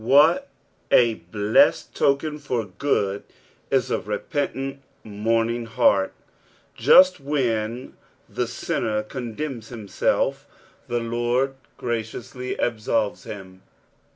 [0.03, 0.47] What
[0.89, 3.21] a blessed token for good
[3.69, 6.13] is a repentant, mourning heart!
[6.73, 7.93] Just when
[8.27, 10.47] the sinner condemns himself,
[10.87, 13.61] the Lord graciously absolves him.